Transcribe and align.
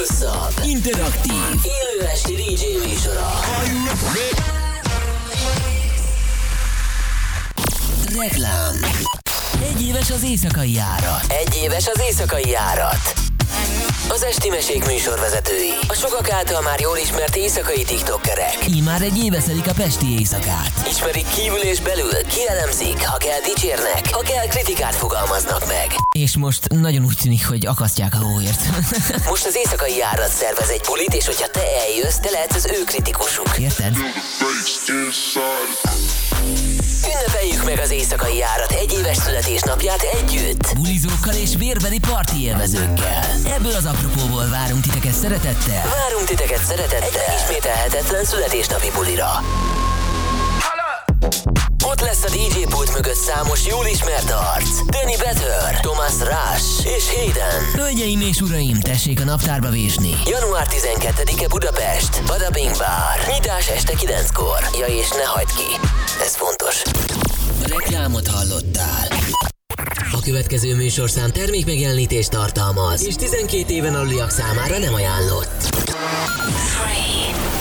leghosszabb, 0.00 0.64
interaktív, 0.64 1.34
élő 1.62 2.06
esti 2.12 2.34
DJ 2.34 2.88
műsora. 2.88 3.30
Reklám 8.18 8.76
Egy 9.62 9.82
éves 9.82 10.10
az 10.10 10.22
éjszakai 10.24 10.72
járat. 10.72 11.24
Egy 11.28 11.56
éves 11.62 11.88
az 11.88 12.00
éjszakai 12.00 12.48
járat. 12.48 13.29
Az 14.12 14.22
Esti 14.22 14.48
Mesék 14.48 14.86
műsorvezetői. 14.86 15.70
A 15.88 15.94
sokak 15.94 16.30
által 16.30 16.62
már 16.62 16.80
jól 16.80 16.96
ismert 16.96 17.36
éjszakai 17.36 17.82
tiktokkerek. 17.84 18.56
Így 18.68 18.82
már 18.82 19.02
egy 19.02 19.24
éve 19.24 19.40
szedik 19.40 19.66
a 19.66 19.72
Pesti 19.72 20.06
éjszakát. 20.18 20.72
Ismerik 20.88 21.26
kívül 21.34 21.58
és 21.58 21.80
belül, 21.80 22.12
kielemzik, 22.28 23.06
ha 23.06 23.16
kell 23.16 23.40
dicsérnek, 23.40 24.10
ha 24.10 24.20
kell 24.20 24.46
kritikát 24.46 24.94
fogalmaznak 24.94 25.66
meg. 25.66 25.86
És 26.12 26.36
most 26.36 26.68
nagyon 26.68 27.04
úgy 27.04 27.16
tűnik, 27.22 27.46
hogy 27.46 27.66
akasztják 27.66 28.14
a 28.14 28.18
hóért. 28.18 28.60
most 29.32 29.46
az 29.46 29.56
éjszakai 29.56 29.96
járat 29.96 30.30
szervez 30.30 30.68
egy 30.68 30.82
bulit, 30.86 31.14
és 31.14 31.26
hogyha 31.26 31.48
te 31.48 31.62
eljössz, 31.86 32.16
te 32.16 32.30
lehetsz 32.30 32.54
az 32.54 32.66
ő 32.66 32.84
kritikusuk. 32.84 33.58
Érted? 33.58 33.96
Ünnepeljük 37.06 37.64
meg 37.64 37.78
az 37.78 37.90
éjszakai 37.90 38.36
járat 38.36 38.72
egy 38.72 38.92
éves 38.92 39.16
születésnapját 39.16 40.02
együtt. 40.02 40.74
Bulizókkal 40.74 41.34
és 41.34 41.56
vérbeli 41.58 41.98
parti 41.98 42.42
élvezőkkel. 42.42 43.24
Ebből 43.56 43.74
az 43.74 43.84
apropóból 43.84 44.48
várunk 44.48 44.82
titeket 44.82 45.14
szeretettel. 45.14 45.82
Várunk 45.84 46.26
titeket 46.26 46.64
szeretettel. 46.64 47.02
Egy 47.02 47.20
megismételhetetlen 47.28 48.24
születésnapi 48.24 48.90
bulira. 48.94 49.30
Ott 51.84 52.00
lesz 52.00 52.24
a 52.24 52.28
DJ 52.28 52.64
pult 52.68 52.92
mögött 52.92 53.14
számos 53.14 53.66
jól 53.66 53.86
ismert 53.86 54.30
arc. 54.30 54.68
Danny 54.86 55.16
Better, 55.18 55.80
Thomas 55.80 56.12
Rush 56.18 56.86
és 56.96 57.04
Hayden. 57.14 57.64
Hölgyeim 57.74 58.20
és 58.20 58.40
uraim, 58.40 58.80
tessék 58.80 59.20
a 59.20 59.24
naptárba 59.24 59.68
vésni. 59.68 60.14
Január 60.26 60.66
12-e 60.70 61.48
Budapest, 61.48 62.22
Badabing 62.26 62.70
Bar. 62.76 63.34
Nyitás 63.34 63.68
este 63.68 63.92
9-kor. 63.92 64.78
Ja 64.78 64.86
és 64.86 65.08
ne 65.10 65.24
hagyd 65.24 65.52
ki, 65.54 65.88
ez 66.24 66.36
fontos. 66.36 66.82
Reklámot 67.62 68.28
hallottál. 68.28 69.08
A 70.12 70.20
következő 70.24 70.74
műsorszám 70.74 71.30
termékmegjelenítést 71.30 72.30
tartalmaz, 72.30 73.06
és 73.06 73.14
12 73.14 73.72
éven 73.72 73.94
aluliak 73.94 74.30
számára 74.30 74.78
nem 74.78 74.94
ajánlott. 74.94 75.68
És 76.54 77.59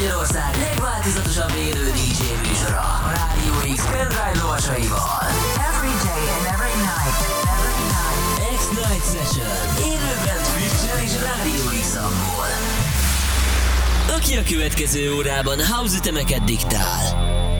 Magyarország 0.00 0.56
legváltozatosabb 0.56 1.52
élő 1.56 1.90
DJ 1.90 2.48
műsora 2.48 2.80
a 2.80 3.10
Rádió 3.16 3.74
X 3.74 3.84
pendrive 3.84 4.32
lovasaival. 4.42 5.22
Every 5.70 5.94
day 6.08 6.24
and 6.36 6.46
every 6.54 6.76
night. 6.90 7.18
Every 7.54 7.82
night. 7.94 8.56
X-Night 8.58 9.04
Session. 9.12 9.56
Élőben 9.92 10.38
Twitch-en 10.52 10.98
és 11.04 11.12
Rádió 11.26 11.80
X-abból. 11.80 12.50
Aki 14.16 14.36
a 14.36 14.42
következő 14.42 15.14
órában 15.14 15.66
house 15.66 15.96
ütemeket 15.96 16.44
diktál. 16.44 17.59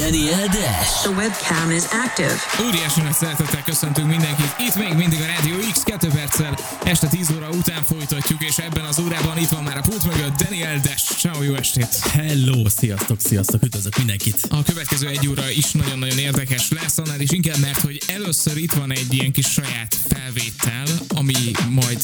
Daniel 0.00 0.48
Dash. 0.48 1.02
The 1.02 1.10
webcam 1.10 1.70
is 1.70 1.84
active. 2.04 2.34
Óriási 2.66 3.00
nagy 3.00 3.12
szeretettel 3.12 3.62
köszöntünk 3.62 4.08
mindenkit. 4.08 4.54
Itt 4.58 4.74
még 4.74 4.92
mindig 4.94 5.20
a 5.20 5.26
Radio 5.36 5.56
X 5.72 5.82
2 5.82 6.08
perccel 6.08 6.58
este 6.84 7.06
10 7.06 7.30
óra 7.36 7.48
után 7.48 7.82
folytatjuk, 7.82 8.42
és 8.42 8.58
ebben 8.58 8.84
az 8.84 8.98
órában 8.98 9.38
itt 9.38 9.48
van 9.48 9.62
már 9.62 9.76
a 9.76 9.80
pult 9.80 10.04
mögött 10.04 10.36
Daniel 10.36 10.80
Dash. 10.82 11.18
Ciao, 11.18 11.42
jó 11.42 11.54
estét! 11.54 11.96
Hello, 12.12 12.68
sziasztok, 12.68 13.20
sziasztok, 13.20 13.62
üdvözlök 13.62 13.96
mindenkit. 13.96 14.46
A 14.48 14.62
következő 14.62 15.08
egy 15.08 15.28
óra 15.28 15.50
is 15.50 15.70
nagyon-nagyon 15.72 16.18
érdekes 16.18 16.70
lesz, 16.70 16.98
annál 16.98 17.20
is 17.20 17.30
inkább, 17.30 17.58
mert 17.58 17.80
hogy 17.80 18.02
először 18.06 18.56
itt 18.56 18.72
van 18.72 18.92
egy 18.92 19.14
ilyen 19.14 19.32
kis 19.32 19.46
saját 19.46 19.96
felvétel, 20.08 20.86
ami 21.08 21.34
majd 21.68 22.02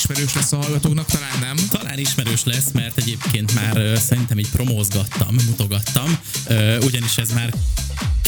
ismerős 0.00 0.34
lesz 0.34 0.52
a 0.52 0.56
hallgatóknak, 0.56 1.06
talán 1.06 1.38
nem. 1.40 1.56
Talán 1.70 1.98
ismerős 1.98 2.44
lesz, 2.44 2.70
mert 2.72 2.98
egyébként 2.98 3.54
már 3.54 3.98
szerintem 3.98 4.38
így 4.38 4.48
promózgattam, 4.48 5.34
mutogattam, 5.46 6.18
ugyanis 6.80 7.16
ez 7.16 7.32
már 7.32 7.54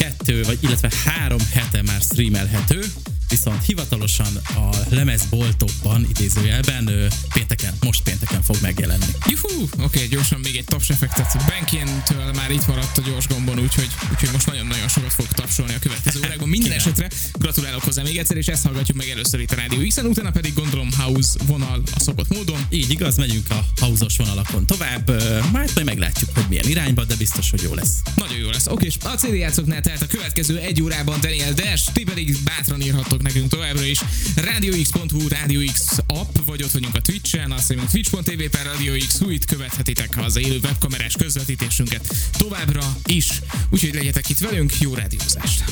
kettő, 0.03 0.43
vagy 0.43 0.59
illetve 0.61 0.91
három 1.05 1.39
hete 1.53 1.83
már 1.83 2.01
streamelhető, 2.01 2.85
viszont 3.29 3.65
hivatalosan 3.65 4.37
a 4.37 4.69
lemezboltokban, 4.89 6.07
idézőjelben 6.11 6.91
pénteken, 7.35 7.75
most 7.81 8.03
pénteken 8.03 8.43
fog 8.43 8.57
megjelenni. 8.63 9.05
Juhú! 9.27 9.63
Oké, 9.63 9.83
okay, 9.83 10.07
gyorsan 10.07 10.41
még 10.41 10.57
egy 10.57 10.65
taps 10.65 10.89
effektet. 10.89 11.37
Benkintől 11.47 12.33
már 12.33 12.51
itt 12.51 12.67
maradt 12.67 12.99
a 12.99 13.03
gyors 13.03 13.27
gombon, 13.27 13.59
úgyhogy, 13.59 13.89
úgyhogy 14.11 14.29
most 14.33 14.47
nagyon-nagyon 14.47 14.89
sokat 14.89 15.13
fog 15.13 15.27
tapsolni 15.27 15.75
a 15.75 15.79
következő 15.79 16.21
órákban. 16.25 16.49
Minden 16.49 16.73
esetre 16.73 17.09
gratulálok 17.33 17.83
hozzá 17.83 18.03
még 18.03 18.19
egyszer, 18.19 18.37
és 18.37 18.47
ezt 18.47 18.65
hallgatjuk 18.65 18.97
meg 18.97 19.09
először 19.09 19.41
itt 19.41 19.53
a 19.53 19.55
Rádió 19.55 19.87
x 19.89 19.97
utána 19.97 20.31
pedig 20.31 20.55
gondolom 20.55 20.89
House 20.99 21.39
vonal 21.47 21.83
a 21.95 22.01
szokott 22.01 22.29
módon. 22.29 22.67
Így 22.71 22.91
igaz, 22.91 23.17
megyünk 23.17 23.51
a 23.51 23.65
hauzos 23.81 24.17
vonalakon 24.17 24.67
tovább, 24.67 25.11
majd 25.53 25.73
majd 25.75 25.87
meglátjuk, 25.87 26.31
hogy 26.35 26.45
milyen 26.49 26.69
irányba, 26.69 27.05
de 27.05 27.15
biztos, 27.17 27.51
hogy 27.51 27.63
jó 27.63 27.75
lesz. 27.75 27.93
Nagyon 28.17 28.37
jó 28.37 28.51
lesz. 28.51 28.67
Oké, 28.67 28.87
és 28.87 28.97
a 29.05 29.09
CD 29.09 29.35
játszoknál 29.35 29.81
tehát 29.93 30.15
a 30.15 30.17
következő 30.17 30.59
egy 30.59 30.83
órában 30.83 31.21
Daniel 31.21 31.53
Dash, 31.53 31.93
ti 31.93 32.05
pedig 32.05 32.39
bátran 32.45 32.81
írhattok 32.81 33.23
nekünk 33.23 33.49
továbbra 33.49 33.85
is. 33.85 34.01
RadioX.hu, 34.37 35.29
Radio 35.29 35.73
X 35.73 35.99
app, 36.07 36.37
vagy 36.45 36.63
ott 36.63 36.71
vagyunk 36.71 36.95
a 36.95 37.01
Twitch-en, 37.01 37.53
azt 37.53 37.69
mondjuk 37.69 37.91
twitch.tv 37.91 38.57
per 38.57 38.67
Radio 38.67 38.97
X, 39.07 39.21
itt 39.29 39.45
követhetitek 39.45 40.19
az 40.19 40.37
élő 40.37 40.59
webkamerás 40.63 41.15
közvetítésünket 41.17 42.15
továbbra 42.39 42.97
is. 43.05 43.29
Úgyhogy 43.71 43.95
legyetek 43.95 44.29
itt 44.29 44.39
velünk, 44.39 44.81
jó 44.81 44.95
rádiózást! 44.95 45.65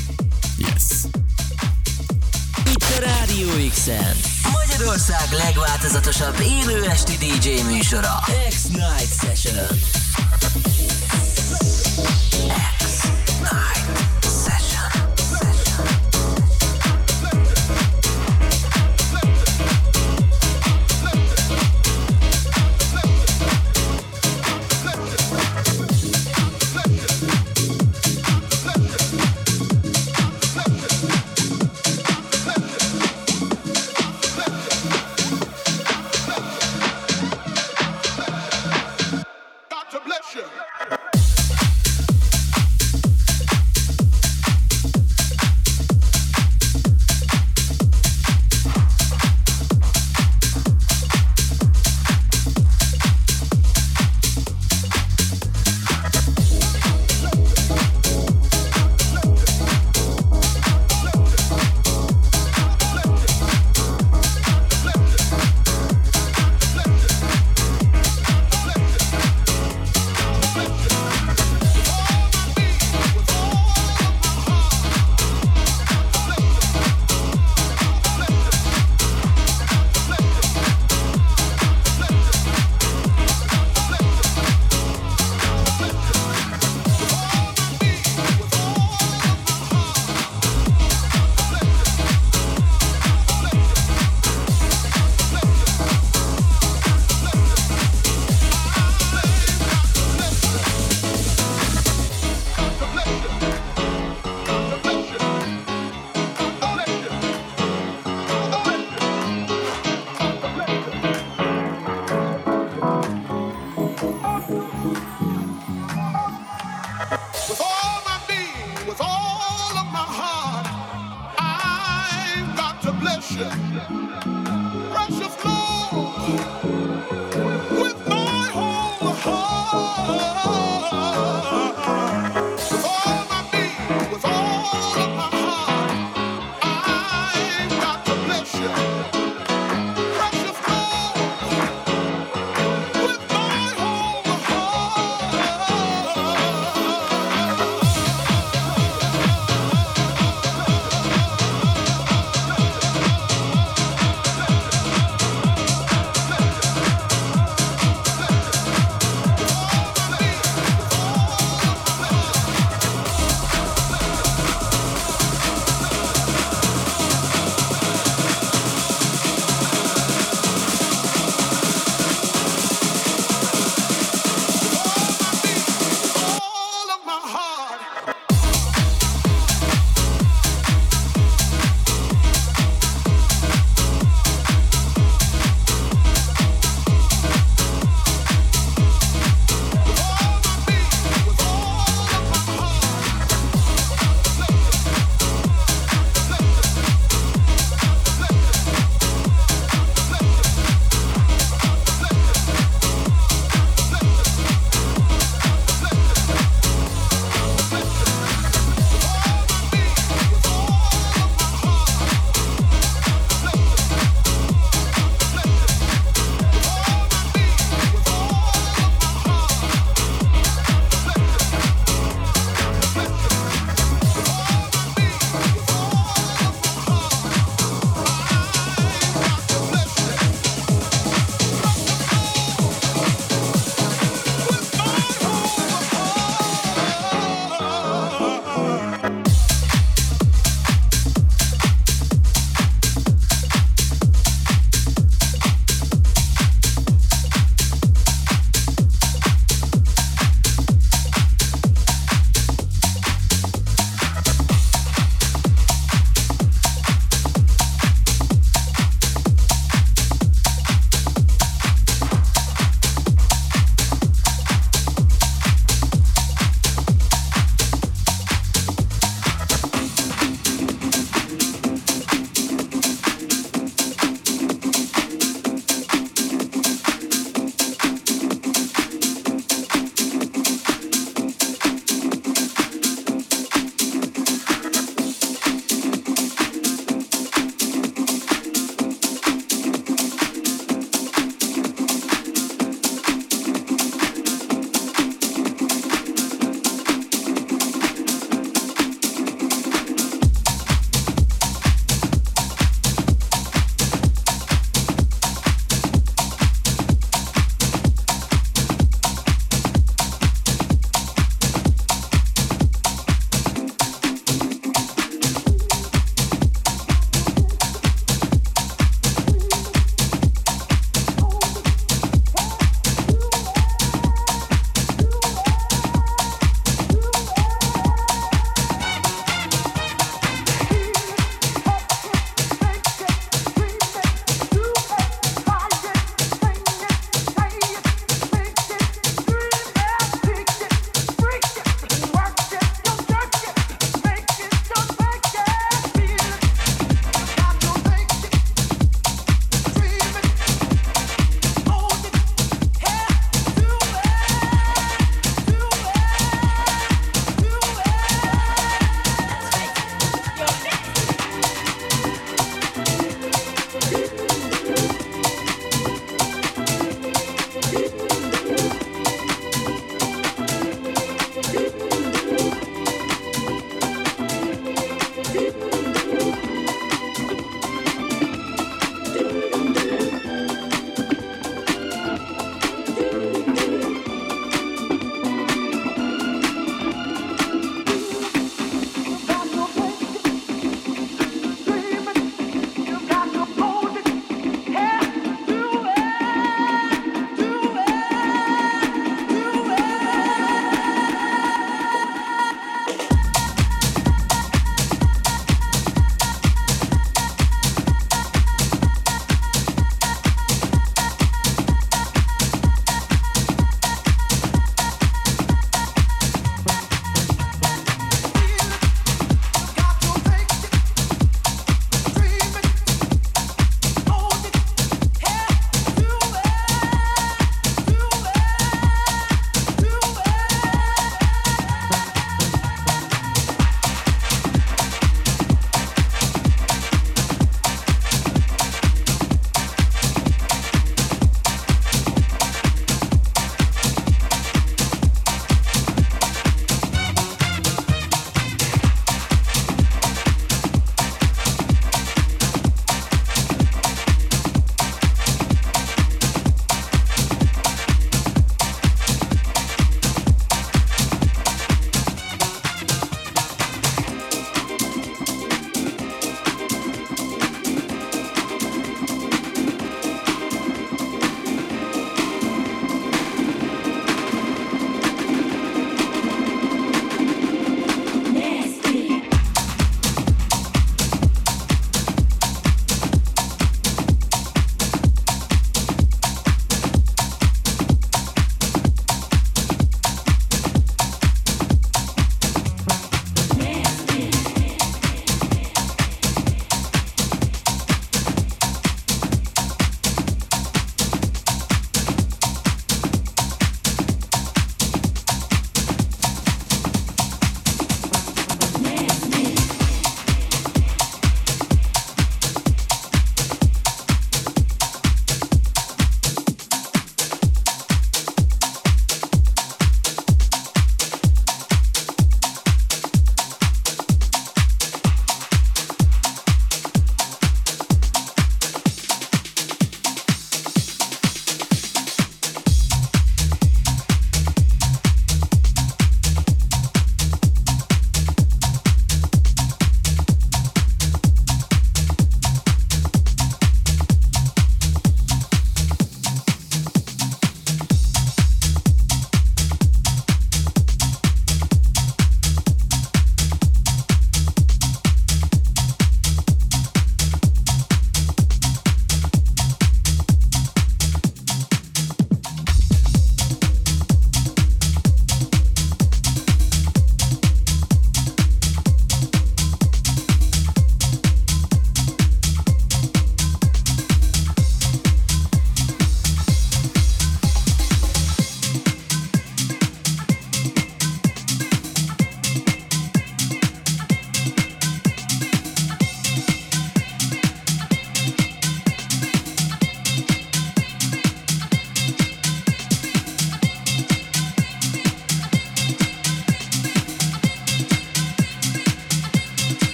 Yes. 0.59 0.83
Itt 2.71 2.83
a 2.83 3.01
Rádió 3.01 3.69
X-en. 3.71 4.17
Magyarország 4.53 5.29
legváltozatosabb 5.31 6.41
élő 6.41 6.85
esti 6.85 7.17
DJ 7.17 7.63
műsora. 7.73 8.25
X-Night 8.49 9.15
Session. 9.21 9.67
X-Night 12.79 14.10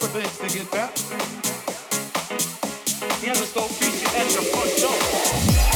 for 0.00 0.06
things 0.06 0.38
to 0.38 0.58
get 0.58 0.70
better. 0.70 0.92
Never 3.26 3.44
stop 3.44 3.70
at 4.16 4.32
your 4.32 4.42
front 4.42 4.76
door. 4.80 5.69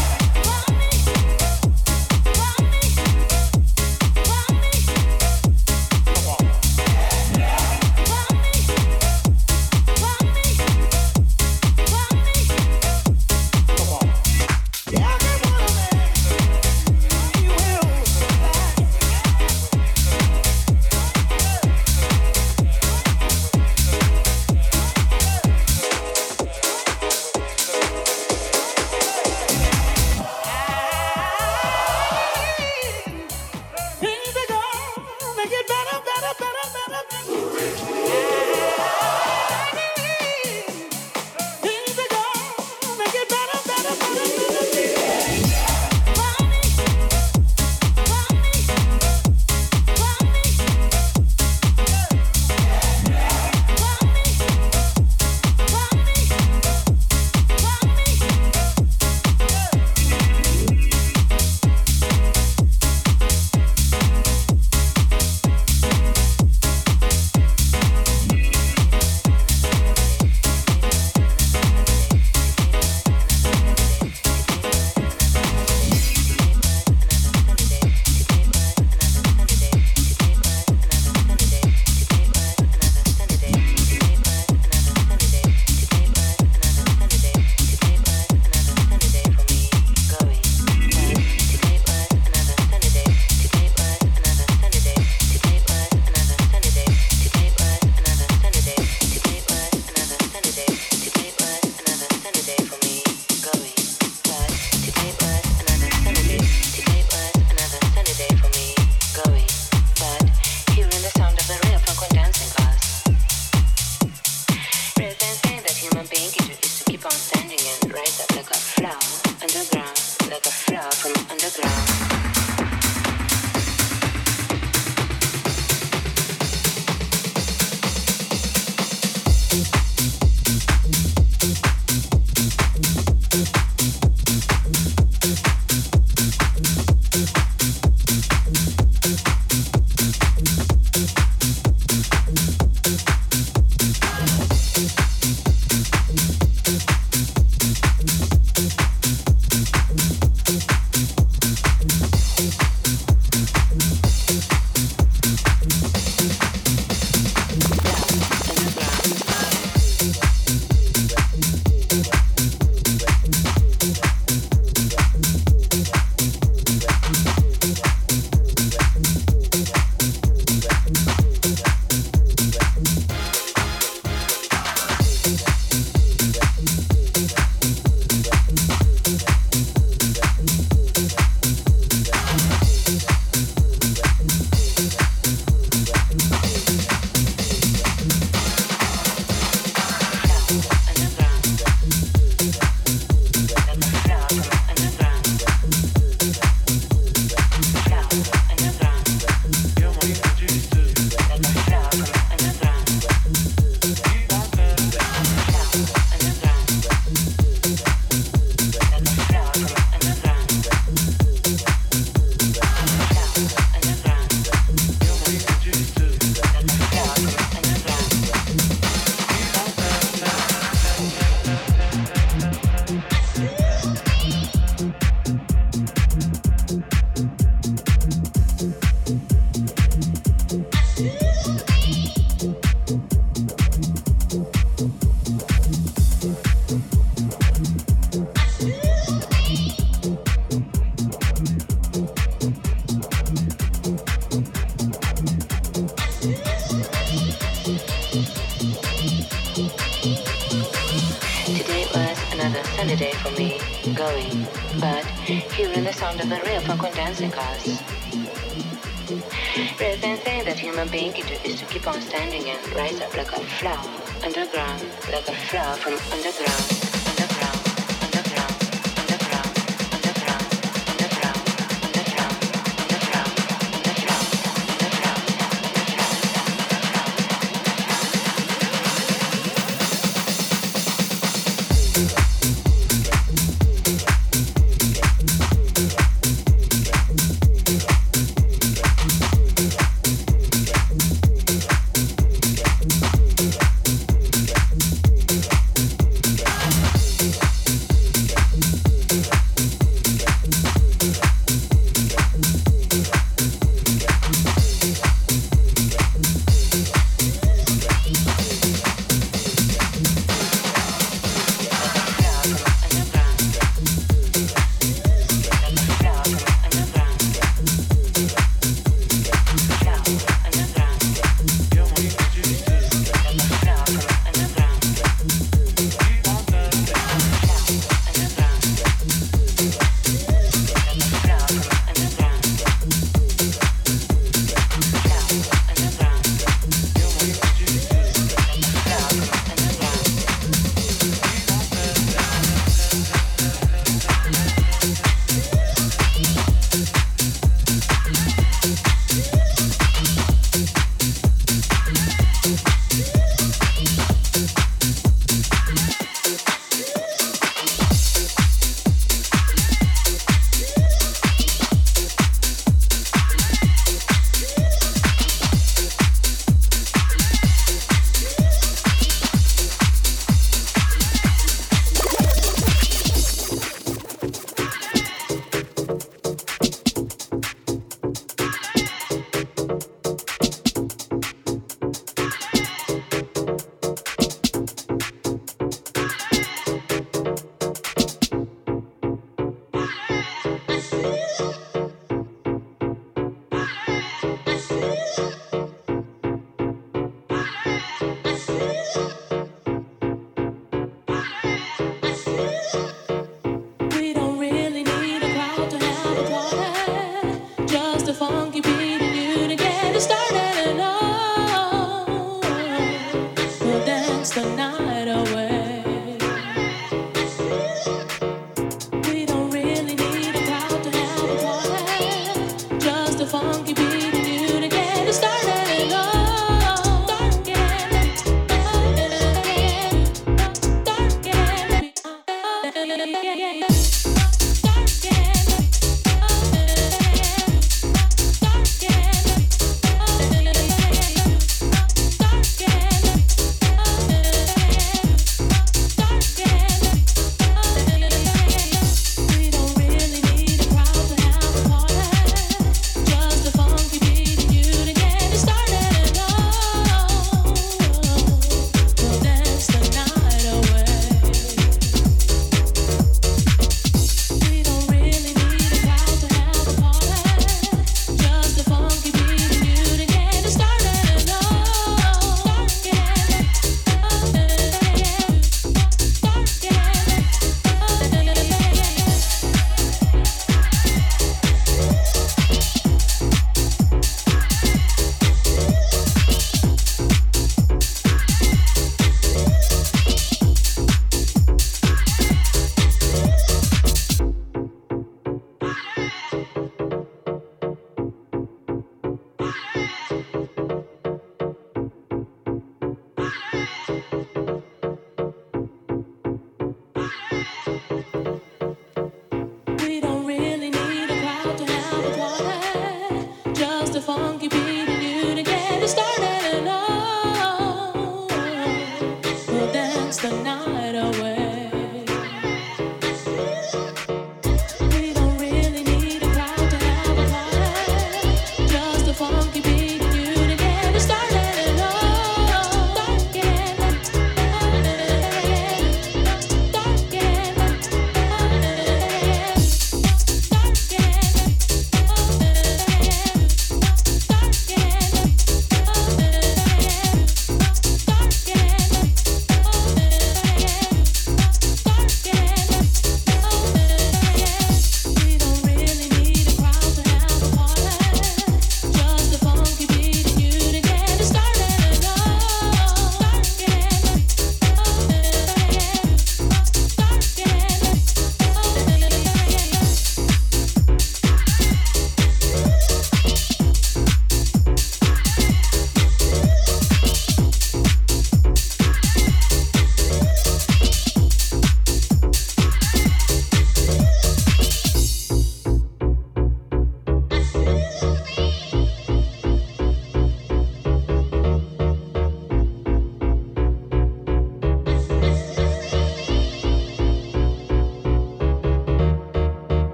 keep 261.74 261.88
on 261.88 262.00
standing 262.00 262.48
and 262.48 262.76
rise 262.76 263.00
up 263.00 263.16
like 263.16 263.32
a 263.32 263.40
flower 263.58 263.90
underground, 264.22 264.80
like 265.10 265.26
a 265.26 265.34
flower 265.34 265.74
from 265.74 265.94
underground. 266.12 266.73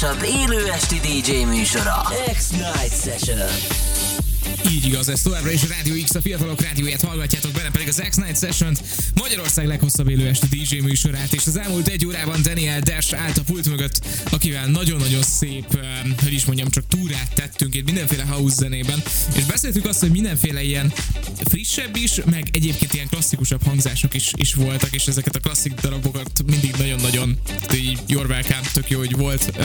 Legváltozatosabb 0.00 0.50
élő 0.50 0.70
esti 0.70 1.00
DJ 1.00 1.44
műsora. 1.44 2.02
X-Night 2.32 3.02
Session. 3.02 3.48
Így 4.70 4.86
igaz, 4.86 5.08
ez 5.08 5.22
továbbra 5.22 5.50
is 5.50 5.68
Rádió 5.68 5.94
X, 6.04 6.14
a 6.14 6.20
fiatalok 6.20 6.60
rádióját 6.60 7.02
hallgatjátok 7.02 7.52
benne, 7.52 7.70
pedig 7.70 7.88
az 7.88 8.02
X-Night 8.08 8.38
session 8.38 8.76
Magyarország 9.14 9.66
leghosszabb 9.66 10.08
élő 10.08 10.26
este 10.26 10.46
DJ 10.46 10.76
műsorát, 10.76 11.32
és 11.32 11.46
az 11.46 11.58
elmúlt 11.58 11.88
egy 11.88 12.06
órában 12.06 12.42
Daniel 12.42 12.80
Dash 12.80 13.20
állt 13.20 13.38
a 13.38 13.42
pult 13.42 13.68
mögött, 13.68 14.06
akivel 14.30 14.66
nagyon-nagyon 14.66 15.22
szép, 15.22 15.78
hogy 16.22 16.32
is 16.32 16.44
mondjam, 16.44 16.70
csak 16.70 16.86
túrát 16.86 17.34
tettünk 17.34 17.74
itt 17.74 17.84
mindenféle 17.84 18.24
house 18.24 18.54
zenében, 18.54 19.02
és 19.34 19.44
beszéltük 19.44 19.86
azt, 19.86 20.00
hogy 20.00 20.10
mindenféle 20.10 20.62
ilyen 20.62 20.92
frissebb 21.44 21.96
is, 21.96 22.20
meg 22.24 22.48
egyébként 22.52 22.94
ilyen 22.94 23.08
klasszikusabb 23.08 23.62
hangzások 23.64 24.14
is, 24.14 24.30
is 24.36 24.54
voltak, 24.54 24.94
és 24.94 25.06
ezeket 25.06 25.36
a 25.36 25.40
klasszik 25.40 25.72
darabokat 25.72 26.42
mindig 26.46 26.74
nagyon-nagyon 26.78 27.38
így 27.74 27.98
you're 28.08 28.28
welcome, 28.28 28.60
tök 28.72 28.90
jó, 28.90 28.98
hogy 28.98 29.16
volt, 29.16 29.58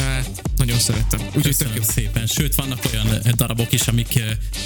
nagyon 0.57 0.79
szerettem. 0.79 1.19
Úgyhogy 1.35 1.57
tök 1.57 1.71
jó. 1.75 1.81
Szépen. 1.81 2.27
Sőt, 2.27 2.55
vannak 2.55 2.79
olyan 2.91 3.07
darabok 3.35 3.71
is, 3.71 3.87
amik 3.87 4.19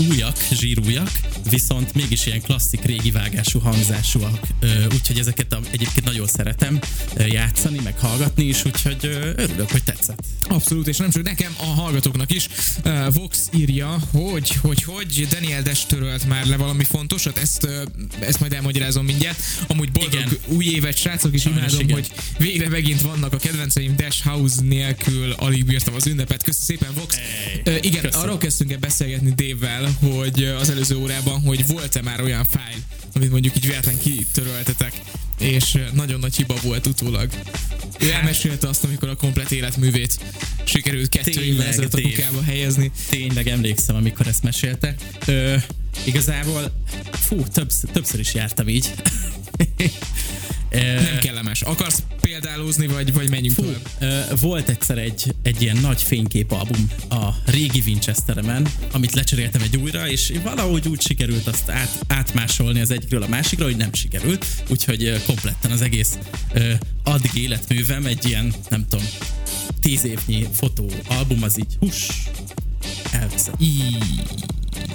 újak, 0.10 0.38
zsírújak, 0.52 1.12
viszont 1.50 1.94
mégis 1.94 2.26
ilyen 2.26 2.42
klasszik, 2.42 2.84
régi 2.84 3.12
vágású 3.12 3.60
hangzásúak. 3.60 4.48
Úgyhogy 4.94 5.20
ezeket 5.20 5.54
a, 5.54 5.60
egyébként 5.72 6.06
nagyon 6.06 6.28
szeretem 6.28 6.80
játszani, 7.18 7.80
meg 7.84 8.00
hallgatni 8.00 8.44
is, 8.44 8.66
úgyhogy 8.66 9.06
örülök, 9.36 9.72
hogy 9.72 9.84
tetszett. 9.84 10.24
Abszolút, 10.50 10.88
és 10.88 10.98
nem 10.98 11.10
csak 11.10 11.24
nekem, 11.24 11.54
a 11.58 11.64
hallgatóknak 11.66 12.32
is. 12.32 12.48
Uh, 12.86 13.14
Vox 13.14 13.48
írja, 13.58 14.00
hogy, 14.12 14.50
hogy, 14.62 14.84
hogy 14.84 15.28
Daniel 15.30 15.62
Des 15.62 15.86
törölt 15.86 16.28
már 16.28 16.46
le 16.46 16.58
valami 16.58 16.84
fontosat, 16.84 17.38
ezt, 17.38 17.64
uh, 17.64 17.82
ezt 18.20 18.40
majd 18.40 18.54
elmagyarázom 18.54 19.06
mindjárt. 19.06 19.42
Amúgy 19.68 19.92
boldog 19.92 20.14
Igen. 20.14 20.38
új 20.48 20.66
évet, 20.66 20.98
srácok, 20.98 21.34
és 21.34 21.42
Sajnos 21.42 21.60
imádom, 21.62 21.80
igen. 21.80 21.96
hogy 21.96 22.12
végre 22.38 22.70
megint 22.70 23.02
vannak 23.02 23.34
a 23.34 23.38
kedvenceim 23.38 23.96
Dash 23.96 24.24
House 24.26 24.62
nélkül, 24.62 25.32
alig 25.32 25.66
bírtam 25.66 25.94
az 25.96 26.08
ünnepet. 26.08 26.44
Köszönöm 26.44 26.66
szépen, 26.68 26.94
Vox. 26.94 27.16
Ej, 27.16 27.24
Uh, 27.66 27.86
igen, 27.86 28.02
köszönöm. 28.02 28.26
arról 28.26 28.38
kezdtünk 28.38 28.72
el 28.72 28.78
beszélgetni 28.78 29.34
Dave-vel, 29.36 29.98
hogy 30.02 30.44
az 30.44 30.70
előző 30.70 30.96
órában, 30.98 31.42
hogy 31.42 31.68
volt-e 31.68 32.02
már 32.02 32.22
olyan 32.22 32.46
fájl, 32.46 32.78
amit 33.14 33.32
mondjuk 33.32 33.56
így 33.56 33.66
véletlen 33.68 34.00
kitöröltetek, 34.00 35.02
és 35.40 35.78
nagyon 35.94 36.20
nagy 36.20 36.36
hiba 36.36 36.56
volt 36.64 36.88
utólag. 36.88 37.30
Ő 38.00 38.10
Hát- 38.10 38.20
elmesélte 38.20 38.68
azt, 38.68 38.84
amikor 38.84 39.10
a 39.10 39.16
komplet 39.16 39.52
életművét 39.52 40.20
sikerült 40.64 41.10
kettő 41.10 41.42
évvel 41.44 41.68
ezelőtt 41.68 41.94
a 41.94 42.02
kukába 42.02 42.42
helyezni. 42.44 42.92
Tényleg 43.10 43.48
emlékszem, 43.48 43.96
amikor 43.96 44.28
ezt 44.28 44.44
mesélte. 44.44 44.96
Ö, 45.26 45.56
igazából, 46.04 46.72
fú, 47.12 47.44
többször, 47.54 47.90
többször 47.90 48.20
is 48.20 48.34
jártam 48.34 48.68
így. 48.68 48.94
Nem 50.72 51.20
kellemes. 51.20 51.62
Akarsz 51.62 52.04
példálózni, 52.22 52.88
vagy, 52.88 53.14
vagy 53.14 53.30
menjünk 53.30 53.56
Fú, 53.56 53.64
tovább? 53.64 54.40
volt 54.40 54.70
egyszer 54.70 54.98
egy, 54.98 55.36
egy 55.42 55.62
ilyen 55.62 55.78
nagy 55.78 56.04
fényképalbum 56.04 56.92
a 57.10 57.30
régi 57.46 57.84
Winchesteremen, 57.86 58.68
amit 58.92 59.14
lecseréltem 59.14 59.62
egy 59.62 59.78
újra, 59.78 60.10
és 60.10 60.34
valahogy 60.44 60.88
úgy 60.88 61.02
sikerült 61.02 61.48
azt 61.48 61.70
át, 61.70 62.00
átmásolni 62.08 62.80
az 62.80 62.92
egyikről 62.92 63.24
a 63.24 63.28
másikra, 63.28 63.66
hogy 63.66 63.78
nem 63.78 63.94
sikerült, 63.94 64.46
úgyhogy 64.70 65.22
kompletten 65.26 65.72
az 65.72 65.82
egész 65.82 66.18
addig 67.04 67.32
életművem 67.36 68.06
egy 68.06 68.26
ilyen, 68.26 68.54
nem 68.70 68.86
tudom, 68.90 69.06
tíz 69.82 70.06
évnyi 70.06 70.48
fotóalbum, 70.54 71.44
az 71.44 71.60
így 71.60 71.78
hús, 71.80 72.08
elveszett. 73.12 73.62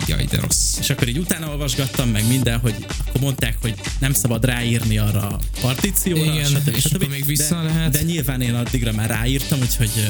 Jaj, 0.06 0.24
de 0.24 0.40
rossz. 0.40 0.78
És 0.78 0.90
akkor 0.90 1.08
így 1.08 1.18
utána 1.18 1.48
olvasgattam 1.48 2.08
meg 2.08 2.28
minden, 2.28 2.58
hogy 2.58 2.74
akkor 3.06 3.20
mondták, 3.20 3.56
hogy 3.60 3.74
nem 3.98 4.12
szabad 4.12 4.44
ráírni 4.44 4.98
arra 4.98 5.28
a 5.28 5.38
partícióra, 5.60 6.32
Igen, 6.32 6.44
stb. 6.44 6.74
és 6.74 6.82
stb. 6.82 6.94
akkor 6.94 7.08
még 7.08 7.26
vissza 7.26 7.56
de, 7.56 7.62
lehet. 7.62 7.92
De 7.92 8.02
nyilván 8.02 8.40
én 8.40 8.54
addigra 8.54 8.92
már 8.92 9.08
ráírtam, 9.08 9.60
úgyhogy 9.60 10.08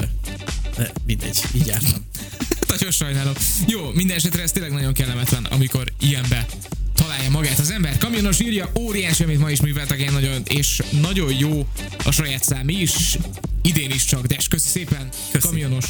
mindegy, 1.06 1.42
így 1.54 1.66
jártam. 1.66 2.06
Nagyon 2.68 2.90
sajnálom. 2.90 3.32
Jó, 3.68 3.90
minden 3.92 4.16
esetre 4.16 4.42
ez 4.42 4.52
tényleg 4.52 4.72
nagyon 4.72 4.92
kellemetlen, 4.92 5.44
amikor 5.44 5.92
ilyenbe 6.00 6.46
találja 6.94 7.30
magát 7.30 7.58
az 7.58 7.70
ember. 7.70 7.98
Kamionos 7.98 8.40
írja, 8.40 8.70
óriási, 8.78 9.22
amit 9.22 9.38
ma 9.38 9.50
is 9.50 9.60
műveltek, 9.60 10.00
én 10.00 10.12
nagyon, 10.12 10.42
és 10.44 10.82
nagyon 11.00 11.32
jó 11.38 11.66
a 12.04 12.10
saját 12.10 12.44
szám 12.44 12.68
is, 12.68 13.18
idén 13.62 13.90
is 13.90 14.04
csak, 14.04 14.26
de 14.26 14.36
köszi 14.50 14.68
szépen, 14.68 15.08
Köszi. 15.30 15.46
kamionos. 15.46 15.84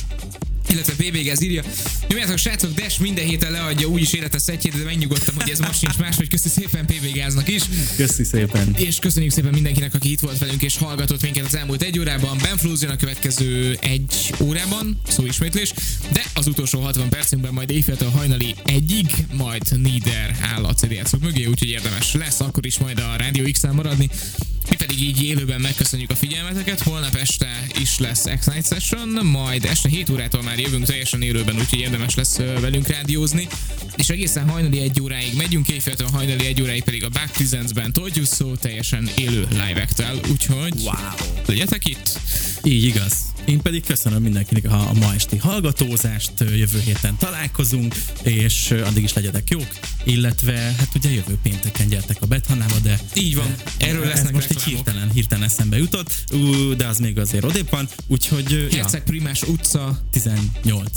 Illetve 0.74 0.94
PBG 0.94 1.28
az 1.28 1.42
írja, 1.42 1.62
nyomjátok 2.08 2.38
srácok, 2.38 2.74
Des 2.74 2.98
minden 2.98 3.24
héten 3.24 3.52
leadja 3.52 3.86
úgyis 3.86 4.12
életes 4.12 4.42
szetjét, 4.42 4.76
de 4.76 4.84
megnyugodtam, 4.84 5.34
hogy 5.34 5.50
ez 5.50 5.58
most 5.58 5.78
sincs 5.78 5.98
más, 5.98 6.16
hogy 6.16 6.28
köszi 6.28 6.48
szépen 6.48 6.86
PBG-znak 6.86 7.48
is. 7.48 7.62
Köszi 7.96 8.24
szépen. 8.24 8.74
És 8.78 8.98
köszönjük 8.98 9.32
szépen 9.32 9.52
mindenkinek, 9.52 9.94
aki 9.94 10.10
itt 10.10 10.20
volt 10.20 10.38
velünk 10.38 10.62
és 10.62 10.76
hallgatott 10.76 11.22
minket 11.22 11.44
az 11.44 11.56
elmúlt 11.56 11.82
egy 11.82 11.98
órában. 11.98 12.38
Ben 12.42 12.56
Flúz 12.56 12.82
jön 12.82 12.90
a 12.90 12.96
következő 12.96 13.78
egy 13.80 14.34
órában, 14.40 15.00
szó 15.08 15.26
ismétlés, 15.26 15.72
de 16.12 16.24
az 16.34 16.46
utolsó 16.46 16.80
60 16.80 17.08
percünkben 17.08 17.52
majd 17.52 17.70
éjféltől 17.70 18.10
hajnali 18.10 18.54
egyig, 18.64 19.10
majd 19.32 19.80
Nieder 19.82 20.36
áll 20.40 20.64
a 20.64 20.74
CD 20.74 21.20
mögé, 21.20 21.44
úgyhogy 21.44 21.68
érdemes 21.68 22.12
lesz 22.12 22.40
akkor 22.40 22.66
is 22.66 22.78
majd 22.78 22.98
a 22.98 23.16
Rádió 23.16 23.44
X-en 23.52 23.74
maradni. 23.74 24.10
Mi 24.70 24.76
pedig 24.76 25.02
így 25.02 25.22
élőben 25.22 25.60
megköszönjük 25.60 26.10
a 26.10 26.14
figyelmeteket, 26.14 26.80
holnap 26.80 27.14
este 27.14 27.66
is 27.80 27.98
lesz 27.98 28.24
X-Night 28.38 28.66
Session, 28.66 29.26
majd 29.26 29.64
este 29.64 29.88
7 29.88 30.10
órától 30.10 30.42
már 30.42 30.58
jövünk 30.58 30.84
teljesen 30.84 31.22
élőben, 31.22 31.56
úgyhogy 31.58 31.78
érdemes 31.78 32.14
lesz 32.14 32.36
velünk 32.36 32.86
rádiózni, 32.86 33.48
és 33.96 34.08
egészen 34.08 34.48
hajnali 34.48 34.80
egy 34.80 35.00
óráig 35.00 35.36
megyünk, 35.36 35.68
éjféltől 35.68 36.08
hajnali 36.08 36.46
egy 36.46 36.62
óráig 36.62 36.82
pedig 36.82 37.04
a 37.04 37.08
Back 37.08 37.32
Presents-ben 37.32 37.92
Told 37.92 38.20
szó 38.24 38.54
teljesen 38.54 39.08
élő 39.16 39.46
live-ektel, 39.50 40.20
úgyhogy 40.30 40.72
Wow. 40.82 40.94
legyetek 41.46 41.86
itt! 41.86 42.18
Így 42.62 42.84
igaz. 42.84 43.33
Én 43.44 43.62
pedig 43.62 43.84
köszönöm 43.84 44.22
mindenkinek 44.22 44.72
a, 44.72 44.88
a 44.88 44.92
ma 44.92 45.14
esti 45.14 45.36
hallgatózást, 45.36 46.32
jövő 46.38 46.80
héten 46.84 47.16
találkozunk, 47.16 47.94
és 48.22 48.70
addig 48.70 49.02
is 49.02 49.12
legyetek 49.12 49.50
jók, 49.50 49.66
illetve 50.04 50.52
hát 50.54 50.88
ugye 50.94 51.10
jövő 51.10 51.38
pénteken 51.42 51.88
gyertek 51.88 52.16
a 52.20 52.26
Bethanába, 52.26 52.78
de 52.82 52.98
Így 53.14 53.34
van. 53.34 53.54
Erről 53.78 54.02
ez 54.02 54.08
lesznek 54.08 54.32
most 54.32 54.50
egy 54.50 54.62
hirtelen, 54.62 55.10
hirtelen 55.10 55.44
eszembe 55.44 55.78
jutott, 55.78 56.24
ú, 56.32 56.74
de 56.76 56.86
az 56.86 56.98
még 56.98 57.18
azért 57.18 57.44
odébb 57.44 57.70
van, 57.70 57.88
úgyhogy 58.06 58.66
ja, 58.70 58.76
Herceg 58.76 59.02
Primás 59.02 59.42
utca, 59.42 59.98
18. 60.10 60.90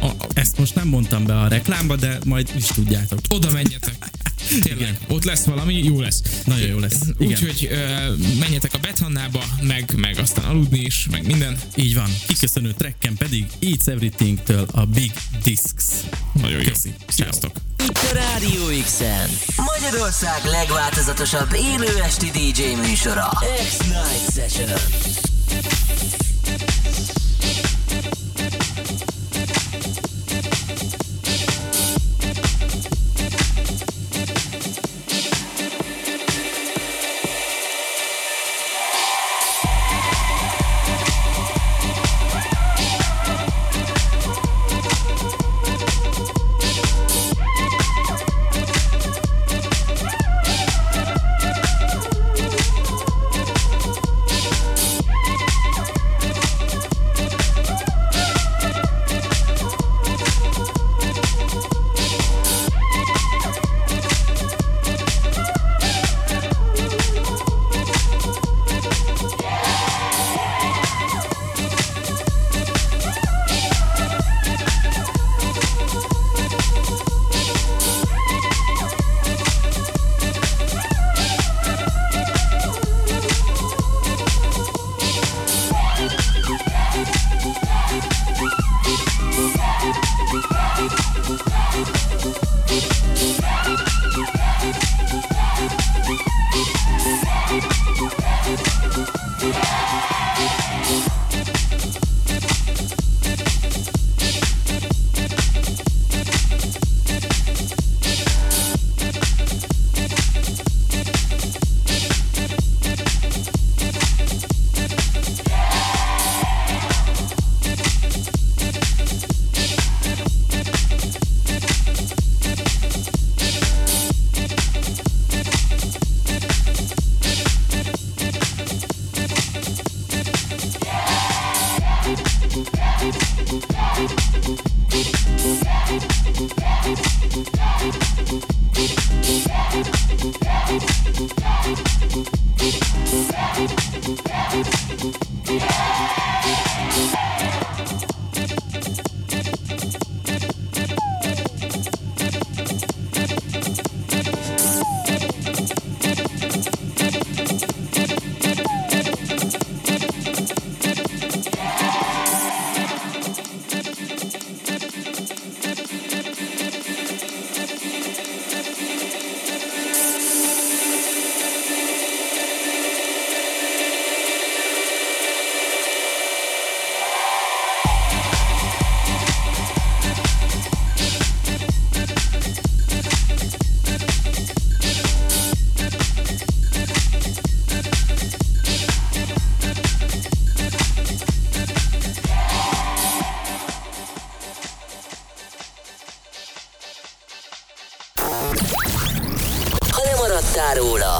a, 0.00 0.06
a, 0.06 0.16
Ezt 0.34 0.58
most 0.58 0.74
nem 0.74 0.88
mondtam 0.88 1.24
be 1.24 1.40
a 1.40 1.48
reklámba, 1.48 1.96
de 1.96 2.18
majd 2.24 2.50
is 2.56 2.66
tudjátok. 2.66 3.18
oda 3.28 3.50
menjetek! 3.50 4.10
Tényleg, 4.62 4.80
Igen. 4.80 4.96
ott 5.08 5.24
lesz 5.24 5.44
valami, 5.44 5.84
jó 5.84 6.00
lesz. 6.00 6.22
Nagyon 6.44 6.68
jó 6.68 6.78
lesz. 6.78 7.00
Úgyhogy 7.18 7.68
menjetek 8.38 8.74
a 8.74 8.78
Bethannába, 8.78 9.44
meg, 9.60 9.94
meg 9.96 10.18
aztán 10.18 10.44
aludni 10.44 10.78
is, 10.78 11.06
meg 11.10 11.26
minden. 11.26 11.58
Így 11.82 11.94
van. 11.94 12.10
Kiköszönő 12.26 12.72
trekken 12.72 13.16
pedig 13.16 13.46
It's 13.60 13.88
Everything-től 13.88 14.66
a 14.72 14.84
Big 14.84 15.12
Discs. 15.42 15.84
Nagyon 16.32 16.60
jó. 16.60 16.68
Köszi. 16.68 16.94
Sziasztok! 17.08 17.50
Itt 17.78 17.96
a 17.96 18.14
Rádió 18.14 18.82
X-en. 18.84 19.28
Magyarország 19.56 20.44
legváltozatosabb 20.44 21.52
élő 21.54 22.02
esti 22.02 22.30
DJ 22.30 22.62
műsora. 22.86 23.28
X-Night 23.68 24.32
Session. 24.34 24.78